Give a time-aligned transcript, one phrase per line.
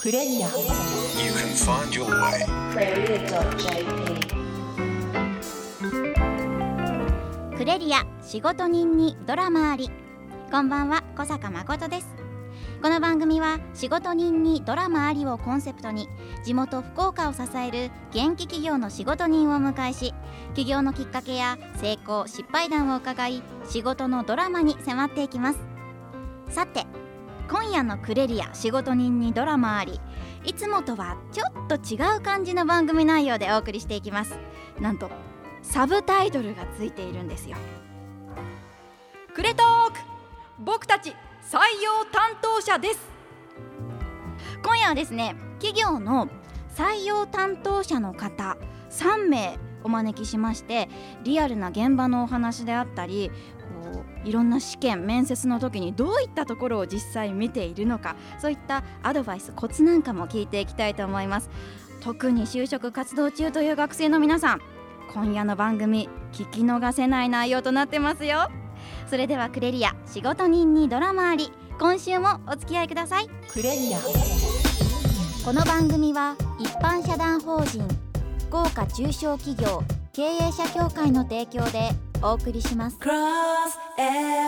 [0.00, 0.54] クレリア You
[1.30, 2.46] can find your way.
[7.54, 9.90] クレリア仕事人にドラマあり。
[10.50, 12.06] こんばんは小坂誠です。
[12.80, 16.08] この番組は仕事人にドラマありをコンセプトに
[16.46, 20.14] 地元福岡を支える元気企業の仕事人をお迎えし
[20.54, 25.58] 起業のきっかけや成功失敗談を伺い仕事のドラマに迫っていきます。
[26.48, 26.86] さて
[27.50, 30.00] 今夜のクレリア仕事人にドラマあり
[30.44, 34.38] いつもとはちょっと違う感じの番組内容でお送りしていきます。
[34.80, 35.10] なんと
[35.62, 37.56] サブタイトルがついているんですよ。
[39.34, 39.98] クレトーク
[40.60, 41.10] 僕たち
[41.42, 43.00] 採用担当者です。
[44.62, 46.28] 今夜はですね企業の
[46.76, 48.56] 採用担当者の方
[48.90, 50.88] 3名お招きしまして
[51.24, 53.30] リアルな現場のお話であったり
[53.92, 61.50] こういろんな試験面接の時にどういったところを実際見ているのかそういったアドバイスコツなんかも聞いていきたいと思います。
[62.00, 64.60] 特に就職活動中という学生の皆さん
[65.12, 68.50] 今夜の番組聞き逃せない内容となってますよ。
[69.08, 73.28] それではクレリア仕事人にドラマあり今週もお付き合いください。
[73.52, 73.98] クレリア。
[75.44, 78.09] この番組は一般社団法人
[78.50, 79.80] 福岡中小企業
[80.12, 82.96] 経営者協会の提供でお送りします。
[82.96, 83.12] Cross
[83.96, 84.40] FM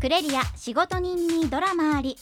[0.00, 2.16] クレリア仕事人にドラマあり。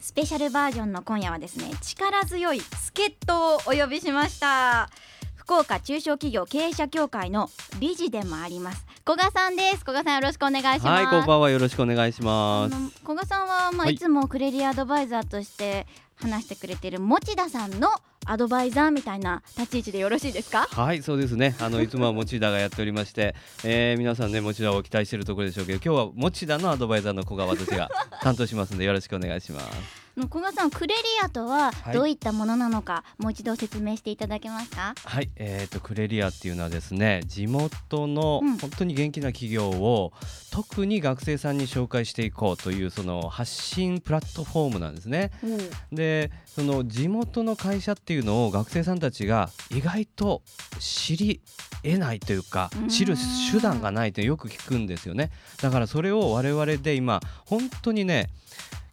[0.00, 4.88] スペシャルバージョンの今夜はですね力強い助っ人をお呼びしました
[5.44, 11.50] 福岡中小企業経営者協会の理事でもあります古賀さんです古賀さんよろしくお願いしますはい、こんばんは。
[11.50, 12.74] よろしくお願いします。
[13.02, 17.90] 古賀さんは、まあはいい、つもクレリアアドバイザーとして話してくれている持田さんの
[18.24, 20.66] アドバイザーみたいな立ち位置でよろしいですか？
[20.70, 21.54] はい、そうですね。
[21.60, 23.34] あのいつもは持田がやっておりまして、
[23.64, 27.90] えー、皆さんね持田を期待しているところでしょうけど、今日は持田のアドバイザーの子が私が
[28.22, 30.03] 担当しますのでよろしくお願いします。
[30.16, 31.94] 古賀さんクレリアとははい。
[31.94, 34.94] どういったものなのか、もう一度説明していただけますか？
[35.04, 38.58] はい、えー、とクレリアっていうのはですね、地元のうん。
[38.58, 40.12] 本当に元気な企業を
[40.52, 45.32] 特に学生さんに紹介していこうというその発信プラットフォームなんですね。
[45.92, 50.42] でその地元の会社っていうのを学生さんたちが意外と
[50.78, 51.40] 知り
[51.82, 52.88] 得ないというかうん。
[52.88, 53.16] 知る
[53.52, 55.30] 手段がないとよく聞くんですよね。
[55.60, 58.30] だからそれを我々で今本当にね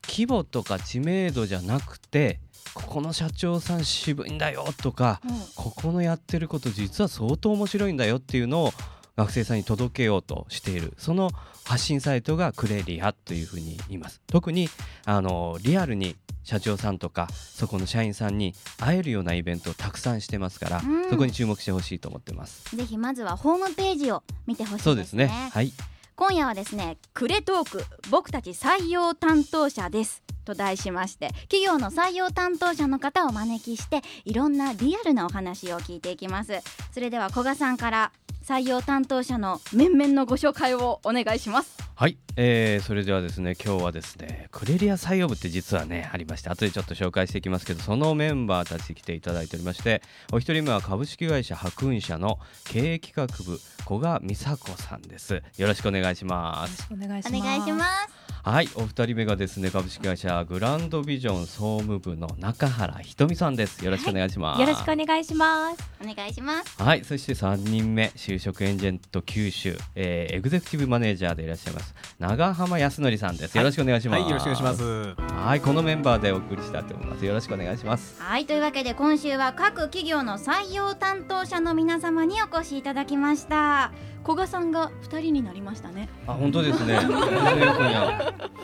[0.08, 2.40] 規模とか知名度じゃなくて
[2.74, 5.22] ここの社長さん渋いんだよとか
[5.56, 8.72] ここのやってること実は相当面白いんだよっていうのを
[9.18, 10.94] 学生さんに届けようとしている。
[10.98, 11.32] その
[11.66, 14.22] 発信サイトがクレリアというふうに言います。
[14.28, 14.70] 特に
[15.06, 21.10] あのリアルに社長さんとかそこの社員さんに会えるようなイベントをたくさんしてますから、うん。
[21.10, 22.76] そこに注目してほしいと思ってます。
[22.76, 24.84] ぜひまずはホームページを見てほしいですね。
[24.84, 25.28] そうですね。
[25.28, 25.74] はい
[26.16, 30.24] 今夜はですねクレトーク僕たち採用担当者です。
[30.44, 36.60] と題しまして企業の採用担当者の方をお招きしていろんなリアルなお話を聞いていきます。
[36.92, 38.12] それでは古賀さんから
[38.44, 41.78] 採用担当者の面々のご紹介をお願いします。
[41.96, 50.02] はい、えー、それではですね今日はですねクレリア採用部って実はねありまして後でちょっと紹介していきますけどそのメンバーたち来ていただいておりまして
[50.34, 55.44] お一人目は株式会社白雲社の経営企画部古賀美佐子さんです。
[55.58, 56.88] よろしくお願いします。
[56.92, 63.86] お願いしお願いしますはいお二人目がですね株式会社グランドビジョン総務部の中原ひとみさんです。
[63.86, 65.92] よろしくお願いします、よろしくお願いします。
[66.02, 66.82] お願いします。
[66.82, 73.56] はい、そして3人目就職エージェント九州、えーエグゼクティブマネージャーでいらっしゃいます長浜康則さんです。
[73.56, 75.16] よろしくお願いします、はい、よろしくお願いします。
[75.16, 77.26] はいこのメンバーでお送りしたいと思います。
[77.26, 78.20] よろしくお願いします。
[78.20, 83.92] はいというわけで今週は各企業の採用担当者の皆様にお越しいただきました
[84.24, 86.08] 古賀さんが2人になりましたね。
[86.28, 87.00] あ本当ですね。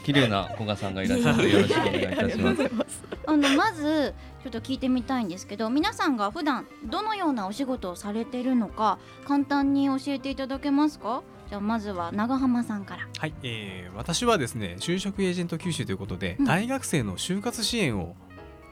[0.03, 2.29] 綺麗な古賀さんがいらっしゃってよろしくお願いいた。
[2.29, 4.13] しますあのまず
[4.43, 11.23] ちょっと聞いてみたいんですけど皆さんが普段どのようなお仕事をされているのか簡単に教えていただけますか？
[11.49, 13.07] じゃあまずは長浜さんから。
[13.17, 16.45] はい、えー、私はですね、就職エージェント九州ということで、うん。
[16.45, 18.15] 大学生の就活支援を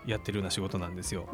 [0.05, 1.27] やってるような仕事なんですよ。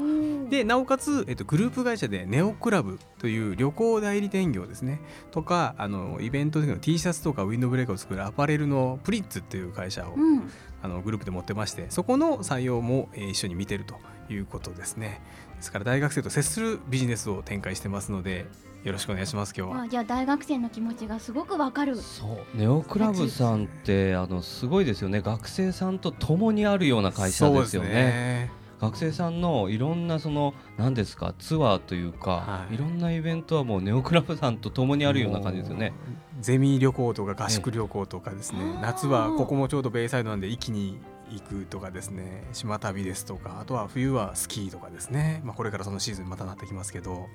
[0.49, 5.01] でなおかつ、えっと、グループ会社でネオクラブという旅行代理店業ですね。
[5.31, 10.49] とかあのイベントでの T シャツとかウィンドブレーカーを作るアパレルのプリッツっていう会社を、うん。
[10.83, 13.99] あのグループで持ってましてそこの採用も、えー一緒に見てると
[14.33, 15.21] いうことですね。
[15.57, 18.47] ですから大学生と接するビジネスを展開してますので
[18.83, 19.81] よろしくお願いします今日は。
[19.83, 21.95] あじゃあ大学生の気持ちがすごくわかる。
[21.97, 22.57] そう。
[22.57, 25.21] ネオクラブさんってあのすごいですよね。
[25.21, 28.49] 学生さんと共にあるような会社ですよそうね
[28.81, 32.73] 学生さんのいろんなその何ですかツアーというか、はい。
[32.73, 35.93] い、ろんなイベントはもうネオクラブさんと共にあるような感じですよね。
[36.39, 40.99] ゼミ旅行とか合宿旅行とかですね、ええ夏はここもちょうどベイサイドなんで一気に
[41.29, 42.47] 行くとかですね。
[42.53, 47.11] 島旅ですとかあとは冬はスキーとかですね、まあ、これからそのシーズンにまたなってきますけど。
[47.13, 47.29] はい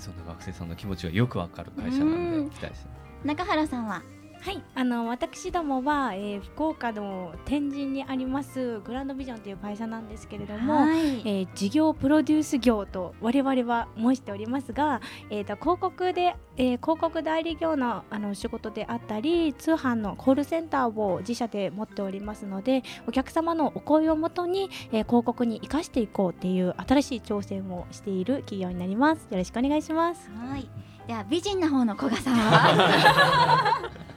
[0.00, 2.88] そんな学生さんの気持ちがよくわかる会社なんで期待して
[3.22, 4.02] 中原さんは？
[4.42, 11.20] はい、あの私どもは、えー福岡の天神にありますグランドビジョンという会社なんですけれども、はい。
[11.20, 29.28] えー事業プロデュース業と我々は申しておりますが、えー、と広告で、えー広告代理業のあの仕事であったり通販のコールセンターを自社で持っておりますのでお客様のお声をもとに、えー広告に生かしていこうっていう新しい挑戦をしている企業になります。
[29.30, 30.30] よろしくお願いします。
[30.30, 30.66] はい。
[31.06, 33.90] では美人な方の古賀さんは？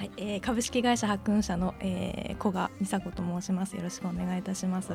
[0.00, 3.76] はい、えー株式会社白雲社の、えー、古賀美佐子と申します。
[3.76, 4.94] よろしくお願いいたします。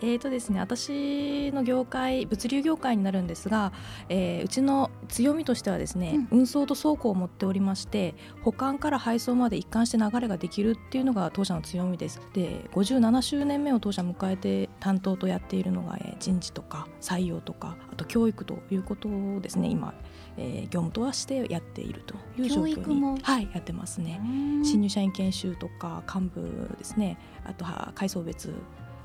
[0.00, 3.74] えーとですね、私の業界物流業界になるんですが、
[4.08, 12.18] えーうちの強みとしてはですね、運送と倉庫を持っておりまして、保管から配送まで一貫して流れができるっていうのが当社の強みです。
[12.32, 19.92] で、57周年目を当社迎えて担当とやっているのが、えー人事とか採用とか、あと教育ということをですね、今、
[20.38, 24.37] えー業務とはしてやっているという状況にはいやってますね。
[24.64, 27.18] 新入社員研修とか幹部ですね。
[27.44, 28.54] あとは階層別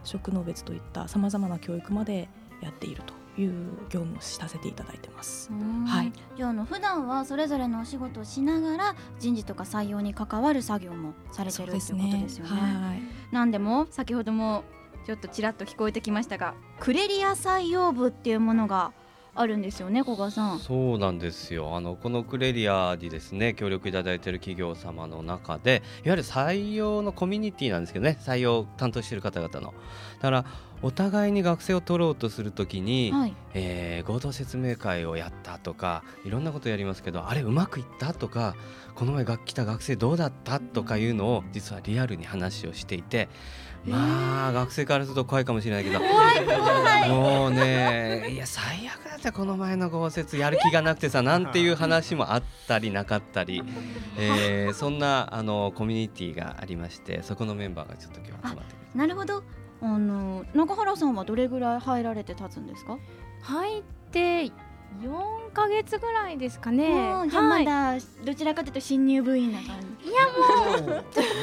[0.04, 2.28] 職能別といったさまざまな教育まで
[2.62, 3.52] やっているという
[3.90, 5.52] 業務をさせていただいてます。
[5.86, 6.12] はい。
[6.36, 12.52] じゃああの普段はそれぞれのお仕事をしながら人事とか採用に関わる作業もされてるっていうことですよね。
[12.52, 13.02] はい。
[13.34, 14.64] なんでも先ほども
[15.06, 18.94] ちょっとちらっと聞こえてきましたがクレリア採用部っていうものが
[19.36, 20.60] あるんですよね古賀さん。
[20.60, 29.74] そうなんですよあのこのクレリアにですね協力いただいている企業様の中でいわゆる採用のコミュニティなんですけどね採用を担当している方々の
[30.20, 30.46] だから
[30.84, 33.36] お互いに学生を取ろうとするときに、はい。
[33.54, 38.56] えー合同説明会をやったとかいろんなことやりますけどあれうまくいったとか
[38.96, 43.28] この前学来た学生どうだったとかいうのを実はリアルに話をしていて
[43.86, 46.00] まあ学生からすると怖いかもしれないけど
[47.10, 53.64] もうねいや最悪だったこの前の豪雪やる気がなくてさなんていう話もあったりなかったり、
[54.18, 58.98] えー そんなあのコミュニティがありましてそこのメンバーがちょっと今日集まってくる。
[58.98, 59.44] なるほど。
[59.82, 62.98] あの中原さんはどれぐらい入られて経つんですか？
[63.42, 64.52] 入って
[65.02, 67.14] 4ヶ月ぐらいですかね。
[67.24, 67.66] うんじゃあまはい。
[67.66, 67.96] だ
[68.26, 70.10] どちらかというと新入部員な感じ。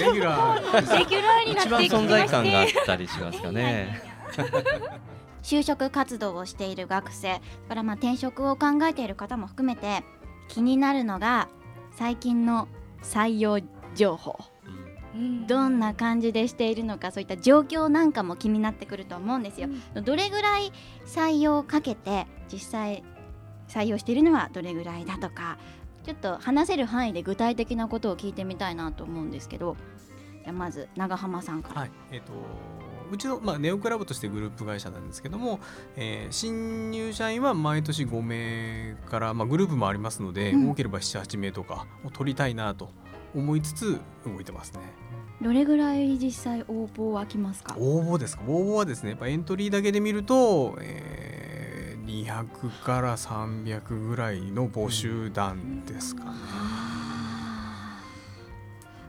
[0.04, 0.98] レギュラー。
[0.98, 4.02] レギュラーにな一番ってきま存在感があしったりしますかね。
[5.42, 10.04] 就職活動をしている学生からまあ転職を考えている方も含めて
[10.48, 11.48] 気になるのが
[11.96, 12.68] 最近の
[13.02, 13.60] 採用
[13.94, 14.38] 情報。
[15.48, 19.68] どんな感じでしているのかそういった状況なんかも気になってくると思うんですよ。
[19.94, 20.72] どれぐらい
[21.04, 23.02] 採用をかけて実際
[23.70, 25.56] 採用しているのはどれぐらいだとか
[26.04, 29.76] ちょっと話せる範囲で具体的なことを聞いてみたいなと思うんですけど
[30.42, 31.80] じゃあまず長浜さんから。
[31.82, 32.32] はいえっと
[33.12, 35.58] うちの、まあ、ネオクラブとしてグループ会社なんですけども、
[35.96, 42.88] えー新入社員は毎年5名から、まあ、グループもありますので、うん多ければ78名とかを取りたいなと
[43.34, 44.80] 思いつつ動いてますね。
[45.42, 47.74] どれぐらい実際応募は来ますか？
[47.80, 48.44] 応募ですか？
[48.46, 51.39] 応募はですねやっぱエントリーだけで見ると、えー、
[52.10, 56.30] 200から300ぐらいの募集団ですかね。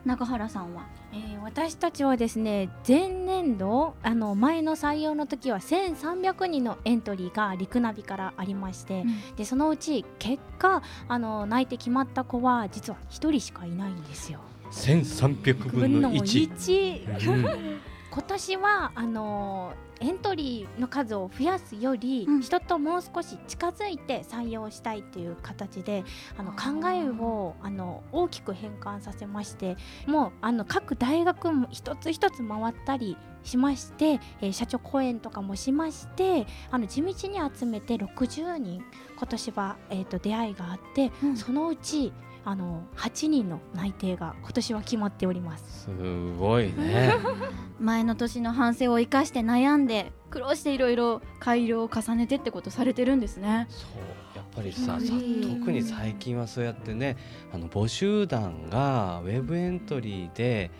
[0.06, 0.84] 中原さんは？
[1.14, 9.04] えー私たちはですね前年度あの前の採用の時は1300人のエントリーがリクナビからありまして、
[9.36, 14.40] でそのうち結果あの内定決まった子は実は1人しかいないんですよ。
[14.72, 17.82] 1300分の1。
[18.12, 22.42] 1うん今年はあのエントリーの数を増やすより、うん。
[22.42, 26.04] 人ともう少し近づいて採用したいっていう形で
[26.38, 29.78] あの考えをあの大きく変換させまして
[30.08, 38.84] もうあの各大学も一つ一つ回ったりしまして、えー社長講演とかもしましてあの地道に集めて60人
[39.18, 41.38] 今年は、えー、と出会いがあって、うん。
[41.38, 42.12] そのうち
[42.44, 45.84] あの8人の内定が今年は決まっております。
[45.86, 47.14] すごいね。
[47.80, 53.68] 前の年の反省を生かして悩んで苦労していろいろ改良を重ねてってことされてるんですね。
[53.70, 54.98] そうやっぱりさ
[55.60, 57.18] 特に最近はそうやってね
[57.54, 60.72] あの募集団がウェブエントリーで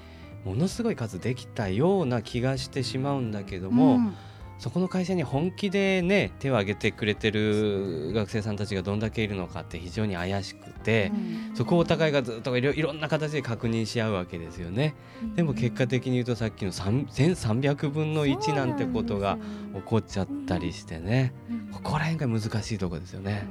[0.44, 4.16] ものすごい数できたような気がしてしまうんだけども、うん
[4.62, 11.12] そこの会社に本気でね手を挙げてくれてる学生さんたちがどんだけいるのかって非常に怪しくて、
[11.56, 14.94] そこをお互いがずっといろいろんな形で確認し合うわけですよね。
[15.36, 19.40] でも結果的に言うとさっきの3 1300分の1なんてことが
[19.74, 21.34] 起こっちゃったりしてね、
[21.72, 23.48] ここら辺が難しいところですよね。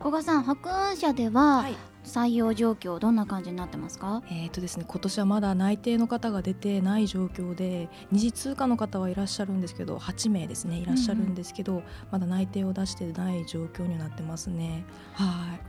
[0.00, 1.76] 古賀さん白雲社でははい。
[2.04, 4.22] 採用状況どんな感じになってますか？
[4.30, 14.84] えーとですね、今年はまだ内定の方が出てない状況で二次通過の方はいらっしゃるんですけど8名ですねいらっしゃるんですけど、まだ内定を出してない状況になってますね。
[15.14, 15.60] はい。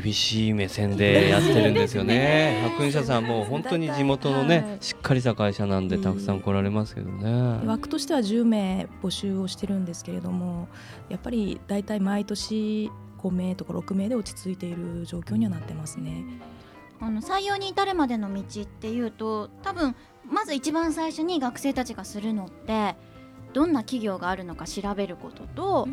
[0.00, 2.62] 厳しい目線でやってるんですよね。
[2.64, 4.78] 白雲社さんもう本当に地元のね、はい。
[4.80, 7.60] しっかりした会社なんでたくさん来られますけどね。
[7.66, 10.66] 枠としては10名募集をしてるんですけれども
[11.08, 12.90] やっぱり大体毎年
[13.24, 16.24] 5名とか6名で落ち着いている状況にはなってますね。
[17.00, 19.96] あの採用に至るまでの道っていうと多分
[20.30, 22.94] まず一番最初に学生たちがするのって
[23.52, 25.88] どんな企業があるのか調べることと、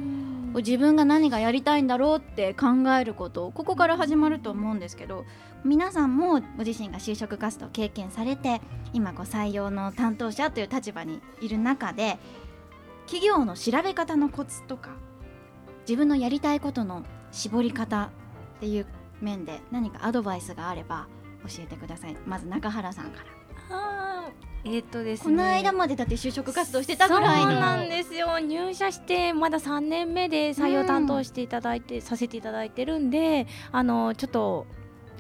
[0.56, 2.68] 自分が何がやりたいんだろうって考
[3.00, 5.24] えることここから始まると思うんですけど
[5.64, 8.60] 皆さんもご自身が就職活動を経験されて
[8.92, 12.18] 今こう採用の担当者という立場にいる中で
[13.06, 14.90] 企業の調べ方のコツとか
[15.88, 18.10] 自分のやりたいことの絞り方
[18.58, 18.86] っていう
[19.22, 21.08] 面で何かアドバイスがあれば
[21.44, 22.18] 教えてください。
[22.26, 23.42] まず中原さんから。
[24.64, 25.36] えっ、とですね。
[25.38, 27.52] この間までだって就職活動してたぐらいの。
[27.52, 28.38] そうなんですよ。
[28.38, 34.68] 入社してまだ3年目で採用担当していただいて、させていただいてるんであのちょっと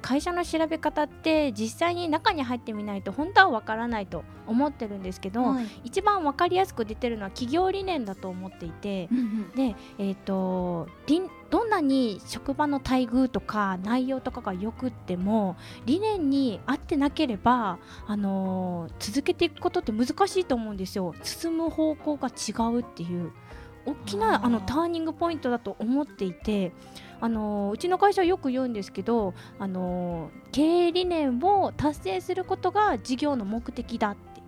[0.01, 5.67] 会社の調べ方って実際に中に入ってみないと本当はわからないと思ってるんですけど、はい。
[5.83, 9.51] 一番わかりやすく出てるのは企業理念だと思っていて、うんうん。
[9.51, 10.87] で、えー、と
[11.49, 17.77] どんなに職場の待遇とか内容とかがよくっても理念に合ってなければ、
[18.07, 21.13] あのー続けていくことって難しいと思うんですよ。
[21.23, 23.31] 進む方向が違うっていう
[23.85, 26.71] 大きなあのターニングポイントだと思っていて。
[27.23, 34.41] あのーうちの会社はよく言うんですけど、あのー経営理念を達成することが事業の目的だって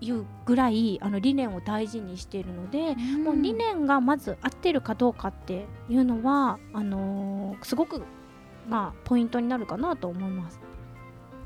[0.00, 8.00] いうぐらいあの理念を大事にしているので、もう理念がまず合ってるかどうかっていうのはあのーすごく
[8.68, 10.60] まあポイントになるかなと思います。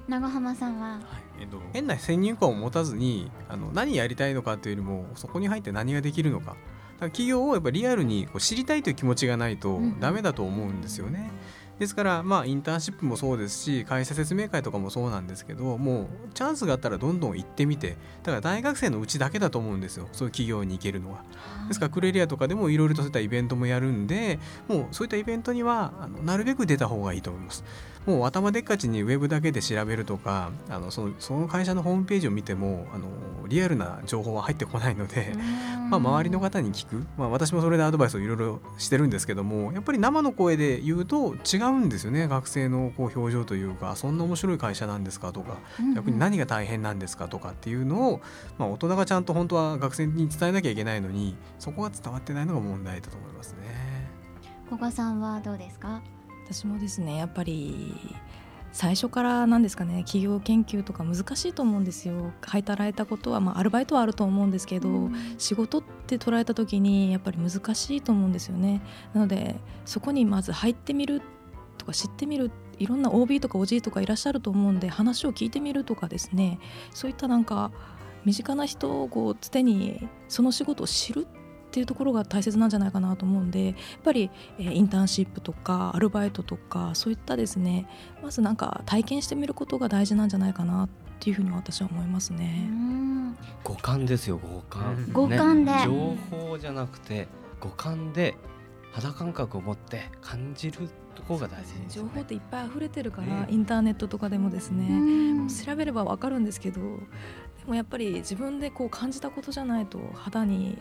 [0.07, 0.97] 長浜さんは？
[0.97, 1.03] はい
[1.41, 6.57] えっと、変な先入観を持たずにあの何やりたいのかというよりもそこに入って何ができるのか
[7.07, 11.31] 企業をやっぱリアルにこう知りたいという気持ちがないとうんダメだと思うんですよね。
[11.79, 21.23] ですからまあインターンシップもそうですし会社説明会とかもそうなんですけどもうチャンスがあったらどんどん行ってみてだから大学生のうちだけだと思うんですよそういう企業に行けるのは。
[21.69, 27.65] ですからクレリアとかでもいろいろとそういったイベントもやるんでもうそういったイベントにはあのなるべく出た方がいいと思います。
[28.09, 33.07] もう頭でっかちにウェブだけで調べるとかあのそのその会社のホームページを見てもあの
[33.49, 35.35] リアルな情報は入ってこないので、
[35.91, 42.29] まあ、周りの方に聞く、まあ、私もそれでアドバイスをいろいろしてるんですけどもやっぱり生の声で言うと違うんですよね。
[42.29, 45.59] 学生のこう表情というかそんな面白い会社なんですかとか
[45.95, 48.21] 逆に何が大変なんですかとかっていうのを、
[48.59, 54.09] まあ、大人がちゃんと本当は学生に伝えなきゃいけないのにそこが伝わってないのが問題だと思いますね。
[54.67, 56.03] 古賀さんはどうですか？
[56.45, 57.95] 私もですねやっぱり
[58.71, 62.33] 最初からなんですかね企業研究とか難しいと思うんですよ。
[62.43, 68.83] 働いたことは、まあ、アルバイトはあると思うんですけど、仕事って捉えた時にやっぱり難しいと思うんですよね。
[69.15, 69.57] なので
[69.87, 71.27] そこにまず入ってみると
[71.89, 76.59] か知ってみるいろんな OB とか OG とかいらっしゃると思うんで話を聞いてみるとかですね。
[76.95, 77.73] そういったなんか
[78.25, 81.27] 身近な人をこう常にその仕事を知る
[81.69, 87.87] っていうところが大切なんじゃないかなと思うんでやっぱり、えーインターンシップとかアルバイトとかそういったですね
[88.23, 90.89] まずなんか体験してみることが大事なんじゃないかなっ
[91.21, 92.69] ていうふうに私は思いますうね。
[92.69, 93.37] ん。
[93.65, 95.13] 五感ですよ五感、うん。
[95.13, 95.73] 五感で。
[95.73, 97.29] ね情報じゃなくて
[97.61, 98.35] 五感で
[98.93, 100.89] 肌感覚を持って感じる
[101.19, 103.47] ところが大事ですよね情報っていっぱい溢れてるから、ね。
[103.51, 104.93] インターネットとかでもですね、う
[105.45, 105.49] ん。
[105.49, 106.87] 調べればわかるんですけどで
[107.67, 110.79] もやっぱり自分でこう感じたことじゃないと肌に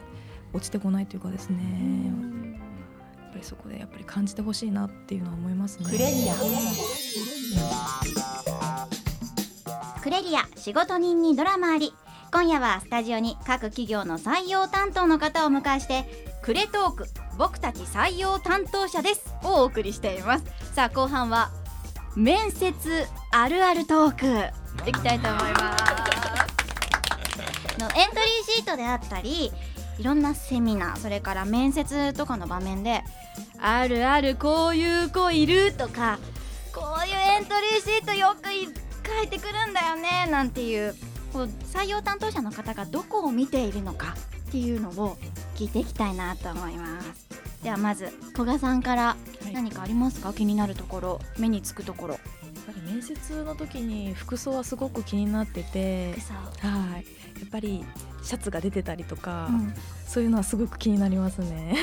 [0.53, 1.58] 落ちてこないというかですね、
[3.22, 5.86] やっぱりそこでやっぱり感じてほしいなっていうのは思いますね。
[5.86, 6.36] クレリア。
[10.01, 11.94] クレリア仕事人にドラマあり。
[12.32, 19.35] 今夜はスタジオに各企業の採用担当の方をお迎えしてクレトーク僕たち採用担当者です。
[19.43, 20.45] をお送りしています。
[20.73, 21.51] さあ後半は
[22.15, 24.89] 面接あるあるトーク。
[24.89, 25.83] いきたいと思います。
[27.81, 29.51] のエントリーシートであったり
[29.99, 33.03] いろんなセミナーそれから面接とかの場面で
[33.59, 36.17] あるあるこういう子いるとか
[36.73, 38.69] こういうエントリーシートよくい
[39.05, 40.95] 書いてくるんだよねなんていう
[41.33, 44.15] こう採用担当者の方がどこを見ているのか
[44.47, 45.17] っていうのを
[45.57, 47.27] 聞いていきたいなと思います。
[47.63, 49.53] ではまず古賀さんからはい。
[49.53, 51.19] 何かありますか、気になるところ。
[51.37, 52.13] 目につくところ。
[52.13, 52.21] やっ
[52.65, 56.13] ぱり面接の時に服装はすごく気になってて。
[56.59, 57.05] はい、
[57.39, 57.83] やっぱり
[58.21, 59.73] シャツが出てたりとか、うん。
[60.05, 61.75] そういうのはすごく気になりますね。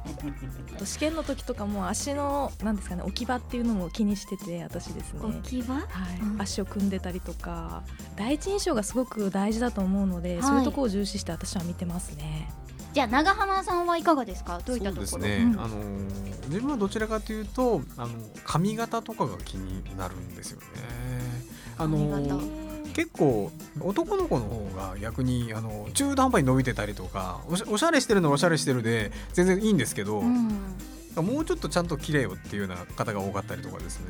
[0.84, 5.20] 試験の時とかも足のなんですかね置き場っていうのも気にしてて私ですね。
[5.22, 5.74] 置き場？
[5.74, 5.84] はい。
[6.20, 6.42] うん。
[6.42, 7.82] 足を組んでたりとか
[8.16, 10.42] 第一印象がすごく大事だと思うので、はい。
[10.42, 12.50] そういうところを重視して私は見てますね。
[12.92, 14.60] じゃあ長浜さんはいかがですか？
[14.64, 15.06] どういったところ？
[15.06, 15.60] そうですね、うん。
[15.60, 18.12] あのー自分はどちらかというとあの
[18.44, 20.66] 髪型とかが気になるんですよね。
[21.78, 22.40] あの
[22.92, 30.74] 結構男の子の方が逆にあの中途半端に伸びてたりとかおしおしゃれしてるのはおしゃれしてるで全然いいんですけど、うん。
[31.14, 34.06] もうちょっとちゃんと綺麗よっていうような方が多かったりとかですね。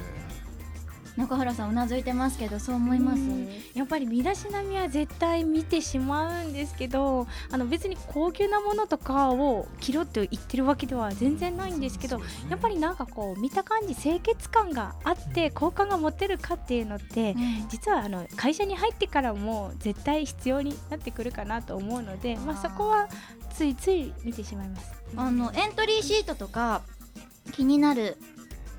[1.21, 3.21] 中原さんうなずいてますけどそう思います？
[3.21, 3.49] うん。
[3.75, 17.37] やっぱり身だしなみは絶対見てしまうんですけどあの別に高級なものとかを着ろって言ってるわけでは全然ないんですけどやっぱりなんかこう見た感じ清潔感があって好感が持てるかっていうのって
[17.69, 23.09] 実はあの会社に入ってからも絶対必要になってくるかなと思うので、まあ、そこは
[23.53, 24.93] ついつい見てしまいます。
[25.17, 26.83] あのエントリーシートとか
[27.53, 28.17] 気になる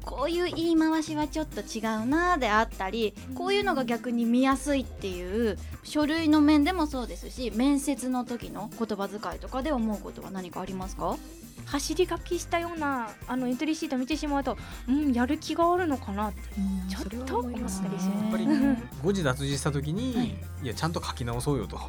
[0.03, 11.17] こういう言い回しはちょっと違うなであったりこういうのが逆に見やすいっていう書類の面でもそうですし面接の時の言葉遣いとかで思うことは何かありますか？
[11.65, 14.57] 走り書きしたようなあのエントリーシート見てしまうと
[14.89, 16.41] うんやる気があるのかなって
[16.89, 17.89] ちょっと思いますね。
[17.89, 17.97] 思
[18.29, 21.79] ったりしますやっぱり誤字脱字した時に、い、やちゃんと書き直そうよと。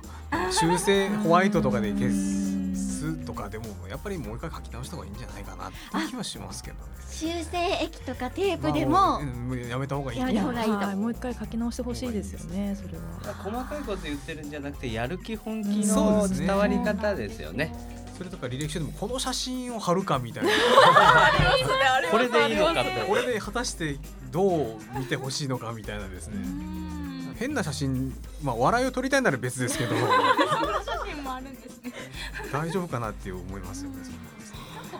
[0.50, 2.51] 修正ホワイトとかで消す
[3.24, 6.82] とかでもやっぱりもう一回書き直した方がいいんじゃないかなっていう気はしますけどね。
[7.10, 13.34] 修正液とかテープでまあもやめた方がいいとやめた方がいいもう一回書き直してほしいですよねそれは。
[13.34, 13.82] 細かい。
[13.82, 14.50] こと言ってるん。
[14.50, 17.74] じゃなくてやる気本気その伝わり方ですよね。
[18.16, 20.50] それとか履歴書でもこの写真を貼るかみたいな。
[22.10, 23.04] これでいいのかって。
[23.08, 23.98] これで果たして
[24.30, 26.36] どう見てほしいのかみたいなですね。
[27.42, 29.94] 変な写真まあ笑いを撮りたいなら別ですけど
[31.32, 31.92] もあるんですね。
[32.52, 34.58] 大丈夫かなって思いますよねそんなのですね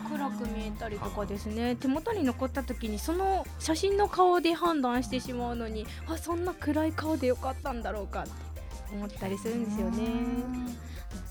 [0.09, 1.75] 暗く見えたりとかですね。
[1.75, 8.31] 手元に残った時にその写真の顔で判断してしまうのにあそんな暗い顔でよかったんだろうかって
[8.91, 10.03] 思ったりするんですよね。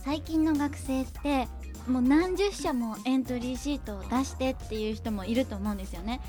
[0.04, 1.48] 最近の学生って
[1.88, 6.20] もう何十社もエントリーシートを出してっていう人もいると思うんですよね。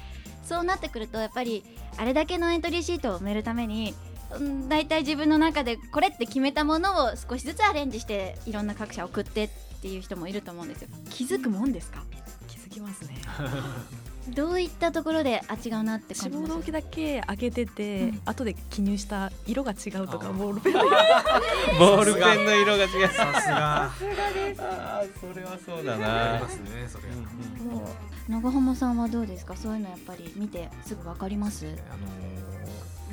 [0.44, 1.64] そうなってくるとやっぱり
[1.98, 4.13] あれだけのエントリーシートを埋めるためにうん
[4.68, 9.50] 大体自分の中でこれって決めたものを少しずつアレンジしていろんな各社送ってっ
[9.82, 10.90] ていう人もいると思うんですよ。
[11.10, 12.04] 気づくもんですか？
[12.48, 13.16] 気づきますね。
[14.30, 16.46] どういったところであ違うなって感じます？
[16.46, 23.08] 志望動機だけ開けてて、うん後で記入した色が違うとかボールペンボールペンの色が違う。
[23.10, 23.84] さすが。
[23.84, 23.94] ああ
[25.20, 25.60] それは。
[25.66, 27.16] そうだあなりますねそれは、
[27.80, 29.58] もう長浜さんはどうですか？
[29.58, 31.66] そういうのやっぱり見てすぐわかります？
[31.66, 32.53] あのー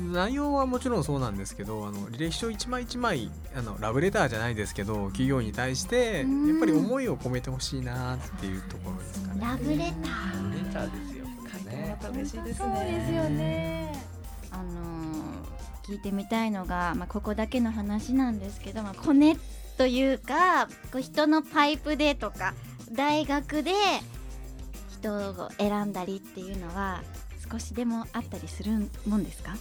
[0.00, 9.40] 内容はもちろんそうなんですけどあの履歴書一枚一枚あのラブレターじゃないですけど企業に対してやうんっぱり思いを込めてほしいなっていうところですかね。
[9.42, 11.26] ラブレターレターですよ。
[11.52, 14.04] 書いてもらったら嬉しいですそうですよね。
[14.50, 14.80] あのー
[15.84, 19.36] 聞いてみたいのが、まあ、ここだけの話なんですけど、まあ、コネ
[19.76, 22.54] というかこう人のパイプでとか
[22.92, 23.72] 大学で
[25.00, 27.02] 人を選んだりっていうのは
[27.50, 28.72] 少しでもあったりする
[29.06, 29.56] もんですか？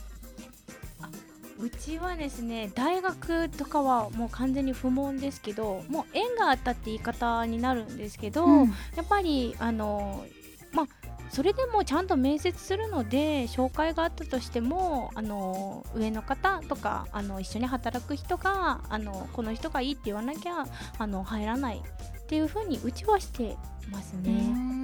[1.59, 10.25] うちはですね大学とかはもう完全に不問ですけどもう縁があったって言い方になるんですけど、うんやっぱりあの
[10.71, 10.87] まあ
[11.29, 20.65] それでもちゃんと面接するので紹介があったとしてもあの上の方とかあの一緒に働く人があのこの人がいいって言わなきゃ
[20.97, 23.57] あの入らないっていうふうにうちはして
[23.91, 24.78] ますね。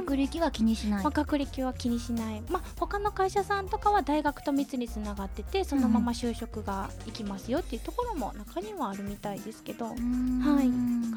[0.00, 1.02] ん学歴は気にしない。
[1.02, 10.40] まあ、学歴は気にしない、まあ、他の会社さんとかは大学と密につながっててそのまま就職がいきますよっていうところも中にはあるみたいですけど、うーん。
[10.40, 10.70] はい。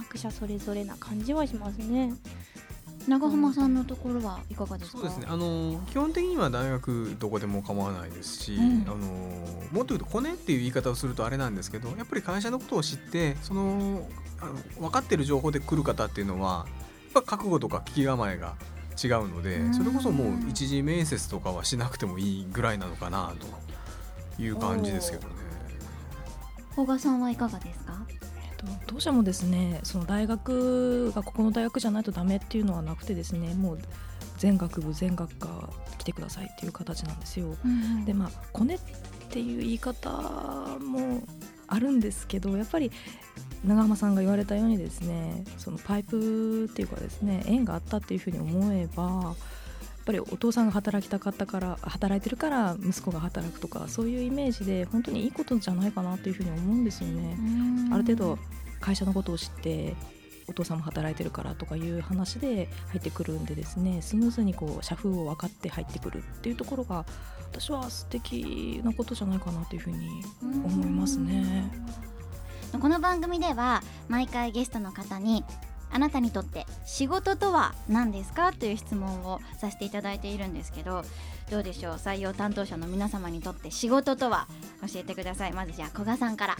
[0.03, 2.13] 各社それぞれな感じはしますね。
[3.07, 4.97] 長浜さんのところはいかがですか？
[4.97, 5.27] そうですね。
[5.29, 8.83] あの基本的には大学どこでも構わないですし、うん。
[8.87, 8.97] あの
[9.71, 14.07] もっと言うとコネっていう言い方をするとあれなんですけどやっぱり会社のことを知ってその
[14.41, 16.65] あの分かってる情報で来る方っていうのは
[17.15, 18.55] ぱ覚悟とか聞き構えが
[19.03, 23.33] 違うのでうんそれこそもう一次面接とかはしなくてもいいぐらいなのかな
[24.37, 25.33] という感じですけどね。
[26.75, 28.05] 古賀さんはいかがですか？
[28.09, 33.79] えっと当社もですねその大学がここの大学じゃないとダメっていうのはなくてですねもう
[34.37, 37.55] 全学部全学科来てくださいっていう形なんですよ。
[38.05, 38.79] でまあコネっ
[39.29, 40.09] ていう言い方
[40.79, 41.21] も
[41.67, 42.91] あるんですけどやっぱり
[43.63, 49.35] 長浜さんが言われたようにですねそのパイプっていうかですね縁があったっていうふうに思えばやっ
[50.05, 57.37] ぱりお父さんが働きたかったから働いてるから息子が働くとかそういうイメージで本当にいいことじゃないかなっていうふうに思うんですよね。
[57.91, 58.37] ある程度
[58.81, 59.95] 会社のことを知って
[60.47, 67.05] お父さんも働いてるからとかいう話で入ってくるんでですねスムーズにこう社風を分かって入ってくるっていうところが
[67.51, 71.71] 私は素敵なことじゃないかなというふうに思いますね。
[72.81, 75.45] この番組では毎回ゲストの方に
[75.91, 78.51] あなたにとって仕事とは何ですか？
[78.51, 81.03] という質問をさせていただいているんですけど
[81.49, 81.93] どうでしょう？
[81.93, 84.47] 採用担当者の皆様にとって仕事とは？
[84.81, 85.53] 教えてください。
[85.53, 86.57] まずじゃあ古賀さんから、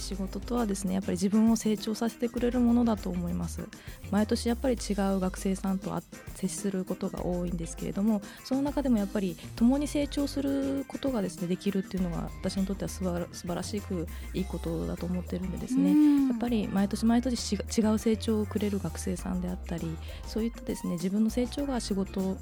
[0.00, 3.68] 仕事とはですねやっぱり自分を成長させてくれるものだと思います。
[4.10, 6.02] 毎年やっぱり違う学生さんとあ
[6.34, 16.28] 接することが多いんですけれどもその中でもやっぱり共に成長することがですねできるっていうのが私にとっては素晴ら素晴らしくいいことだと思ってるんでですね。
[16.28, 22.36] やっぱり毎年毎年し違う成長をくれる学生さんであったりそういったですね自分の成長が仕事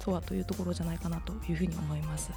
[0.00, 2.30] とはというところじゃないかなというふうに思います。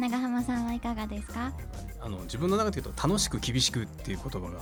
[0.00, 1.52] 長浜さんはいかがですか？
[2.00, 4.60] あの自分の中で言うと楽しく厳しくっていう言葉が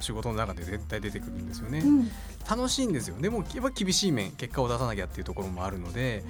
[0.00, 2.10] 仕事の中で絶対出てくるんですよね、うん。
[2.48, 3.16] 楽しいんですよ。
[3.20, 6.22] でもやっぱ厳しい面結果を出さなきゃっていうところもあるので、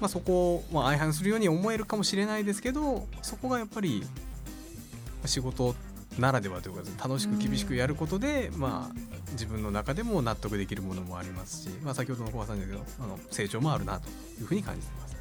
[0.00, 4.04] まあ、そこをまあ相反するように思えるかもしれないですけどそこがやっぱり
[5.24, 5.74] 仕事
[6.18, 8.94] ならではというか楽しく厳しくやることで、まあ、
[9.32, 14.08] 自分の中でも納得できるものもありますし、まあ、先ほどの小川さんだけどあの成長もあるなと
[14.40, 15.16] いうふうに感じてます。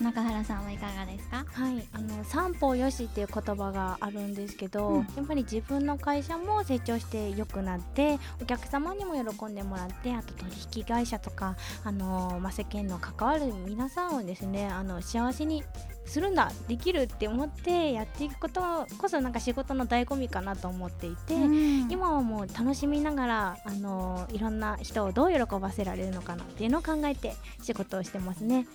[0.00, 1.44] 中原さんはいかがですか？
[1.52, 5.06] はい、あの三方よしっていう言葉があるんですけど、うん。
[5.16, 15.62] やっぱり自分の会社も成長して良くなってお客様にも喜んでもらってあと取引会社とかあの、まあ、世間の関わる皆さんをですねあの幸せに
[16.06, 18.60] するんだできるって思ってやっていくこと
[18.98, 21.90] こそなんか仕事の醍醐味かなと思っていて、うん。
[21.90, 28.66] 今はもう楽しみながらあのいろんな人をどう喜ばせられるのかなっていうのを考えて仕事をしてますね。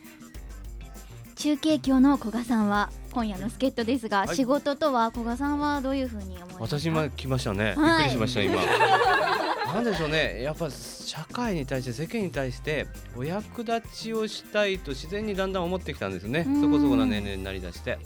[1.36, 4.36] 中継今日の古賀さんは今夜の助っ人ですが、はい。
[4.36, 6.64] 仕事とは古賀さんはどういうふうに思いますか？
[6.80, 8.10] 私今来ましたね、はい。
[8.10, 8.62] びっくりしました今。
[9.74, 10.42] なんでしょうね。
[10.42, 16.46] やっぱ社会に対して世間に対してお役立ちをしたいと自然にだんだん思ってきたんですよね。
[16.48, 16.62] うん。
[16.62, 18.00] そこそこな年齢になりだして、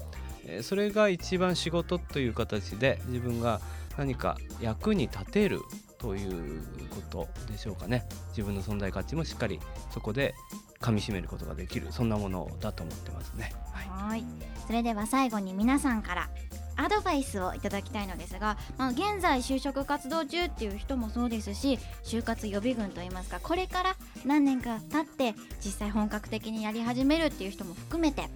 [0.46, 3.60] えーそれが一番仕事という形で自分が
[3.96, 5.60] 何か役に立てる
[5.98, 8.04] ということでしょうかね。
[8.30, 9.60] 自分の存在価値もしっかり
[9.94, 10.34] そこで
[10.80, 14.10] 噛み締めることができるそんなものだと思ってますね、はい。
[14.10, 14.24] はい。
[14.66, 16.30] それでは最後に皆さんから
[16.76, 28.28] アドバイスをいただきたいのですが、まあ、現在就職活動中っていう人もそうですし就活予備軍といいますかこれから何年か経って実際本格的にやり始めるっていう人も含めて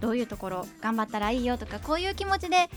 [0.00, 2.68] どういうところ頑張ったらいいよとかこういう気持ちで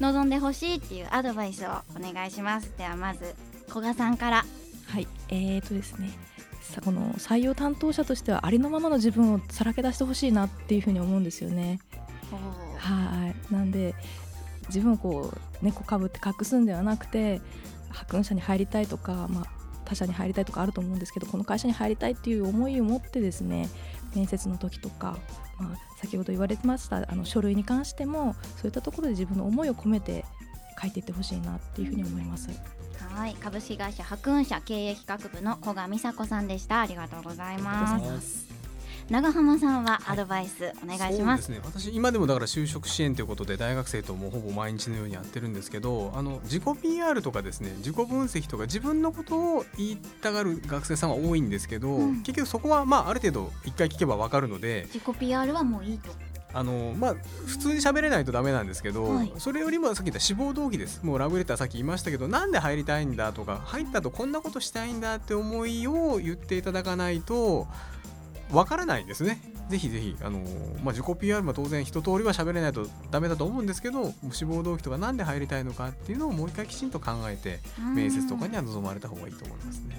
[0.00, 2.72] 望んでほしいっていうアドバイスをお願いします。
[2.78, 3.34] ではまず
[3.68, 4.44] 古賀さんから。
[4.86, 6.10] はい、えーとですね。
[6.10, 6.31] さ
[6.84, 11.80] この採用担当者としてはありのままの自分をさらけ出してほしいなっていうふうに思うんですよね。
[12.78, 13.94] はいなんで
[14.68, 17.40] 自分をこう猫かぶって隠すんではなくて
[17.88, 19.44] 派遣社に入りたいとか、まあ、
[19.84, 23.68] 他社に入りたいとかあると思うんですけどこの会社に入りたいっていう思いを持ってですね
[24.14, 25.18] 面接の時とか、
[25.58, 30.24] まあ、先ほど言われてましたあの書類に関してもそういったところで自分の思いを込めて
[30.80, 32.48] 書いていってほしいなっていうふうに思います。
[32.98, 33.34] はい。
[33.34, 36.80] 株式会社白雲社経営企画部の古賀美佐子さんでした。
[36.80, 38.52] ありがとうございます。
[39.10, 41.70] 長浜さんはアドバイスお願いします,、そうですね。
[41.90, 52.22] 私今でもだから就職支援ということで大学生ともうほぼ毎日のようにやってるんですけどあの自己 PR とかですね自己分析とか自分のことを言いたがる学生さんは多いんですけど、うん。
[52.22, 56.10] 結局そこはまあある程度一回聞けば分かるので自己 PR はもういいと
[56.54, 57.14] あのまあ
[57.46, 67.66] 普通に喋れないとダメなんですけど、はいそれよりもさっき言った志望動機ですもうラブレターさっき言いましたけどなんで入りたいんだとか入った後こんなことしたいんだって思いを言っていただかないと
[68.52, 69.40] わからないんですね。
[69.68, 70.40] ぜひぜひあの、
[70.82, 77.60] まあ、自己 PR も当然一通りは喋れないとダメだと思うんですけど志望動機とかなんで入りたいのかっていうのをもう一回きちんと考えて
[77.94, 79.98] 面接とかには臨まれた方がいいと思いますね。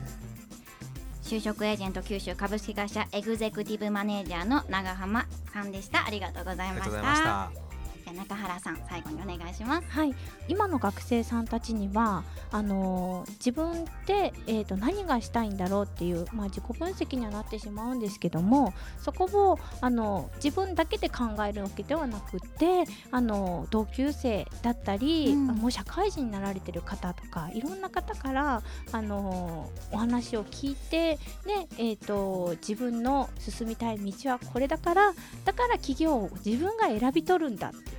[1.33, 6.05] 就職エージェント九州株式会社エグゼクティブマネージャーの長浜さんでした。
[6.05, 7.72] ありがとうございました。
[8.11, 9.87] 中原さん最後にお願いします。
[9.89, 10.13] はい、
[10.47, 25.47] 今の学生さんたちにはあのー自分って、えー、と何がしたいんだろうっていう、まあ、自己分析にはなってしまうんですけどもそこをあの自分だけで考えるわけではなくってあの同級生だったり、うん。
[25.53, 28.61] もう社会人になられてる方とかいろんな方から
[28.91, 35.13] あのお話を聞いて、ねえー、と自分の進みたい道はこれだから
[35.45, 37.92] だから企業を自分が選び取るんだって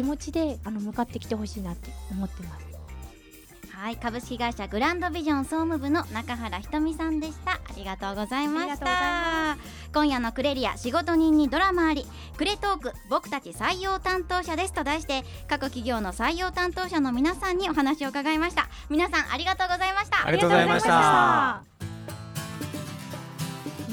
[0.00, 2.70] 気持ちであの向かってきてほしいなって思ってます。
[3.70, 7.52] はい株式会社グランドビジョン総務部の中原ひとみさんでした。
[7.52, 9.58] ありがとうございました。
[9.92, 12.06] 今夜のクレリア仕事人にドラマあり
[12.38, 18.70] クレトーク僕たち採用担当者ですと題して各企業の採用担当者の皆さんにお話を伺いました。
[18.88, 20.26] 皆さんありがとうございました。
[20.26, 21.62] ありがとうございました。
[21.66, 21.69] い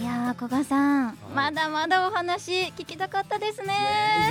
[0.08, 3.74] やー古賀さんまだまだお話聞きたかったですね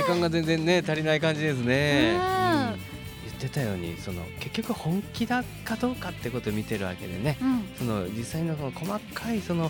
[0.01, 2.17] 時間が全然ね足りない感じですね。
[2.19, 2.97] うんうん
[3.39, 7.37] 言ってたようにその結局本気だかどうかってことを見てるわけでね。
[7.39, 9.69] うんその実際のその細かいその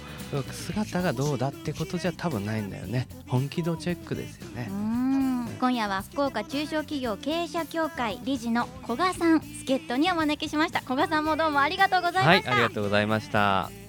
[0.52, 3.08] 姿がどうだってことじゃ多分ないんだよね。
[3.28, 4.74] 本気度チェックですよねう。
[4.74, 13.87] ん今夜は福岡中小企業経営者協会理事の古賀さん助っ人にお招きしました古賀さんもどうもありがとうございまはい、した、ありがとうございました。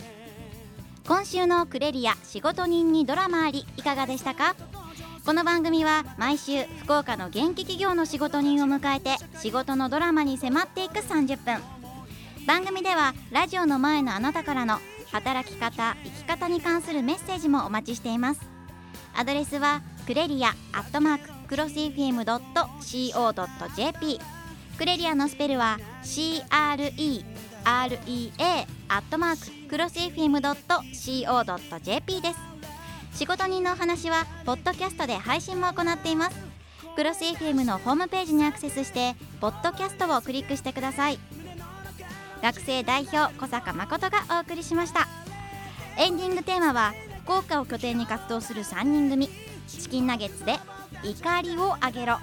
[1.08, 4.54] 今週のクレリア仕事人にドラマありいかがでしたか？
[5.24, 11.62] この番組は毎週福岡の元気企業の仕事人を迎えて仕事のドラマに迫っていく30分。
[12.46, 18.42] 番組ではラジオの前のあなたからの働き方生き方に関するメッセージもお待ちしています。
[19.16, 22.50] アドレスはクレリアアットマーククロス FM.co.jp
[24.76, 27.24] クレリアのスペルは CREREA
[27.70, 27.86] ア
[28.98, 30.40] ットマーククロス FM.co.jp
[32.22, 32.38] です。
[33.12, 36.38] 仕事人のお話はポッドキャストで配信も行っています。
[36.96, 41.18] クロス FM のホームページにアクセスしてポッドキャストをクリックしてください。
[42.42, 45.06] 学生代表小坂誠がお送りしました。
[45.98, 49.28] エンディングテーマは福岡を拠点に活動する3人組。
[49.68, 50.56] チキンナゲッツで
[51.02, 52.16] 怒りをあげろ。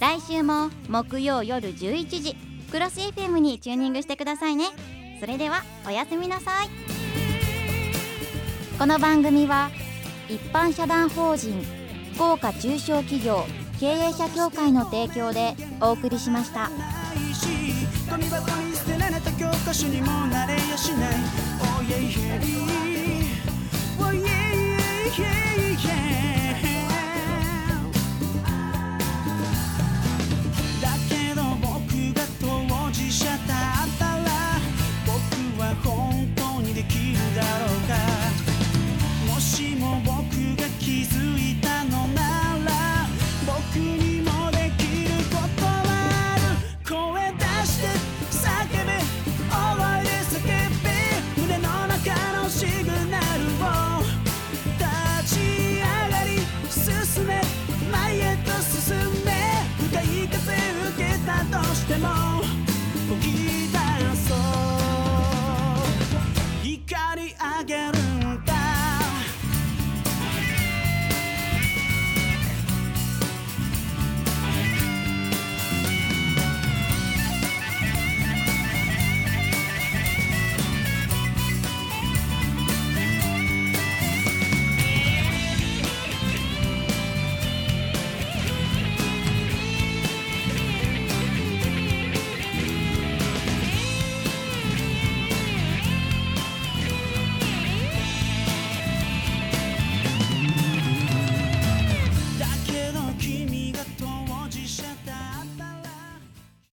[0.00, 2.34] 来週も木曜夜11時。
[2.72, 4.64] クロス FM にチューニングしてくださいね。
[5.20, 6.68] それではおやすみなさい
[8.78, 9.70] この番組は
[10.28, 11.62] 一般社団法人
[12.14, 13.44] 福岡中小企業
[13.80, 16.68] 経営者協会の提供でお送りしました。
[18.10, 21.14] ゴミ箱に捨てられた教科書にもなれやしない
[21.60, 22.40] Oh yeah yeah
[24.00, 24.24] Oh yeah
[25.14, 26.37] yeah yeah